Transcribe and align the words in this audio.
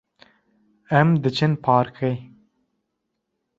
Em 0.99 1.09
diçin 1.23 1.53
parkê. 1.65 2.11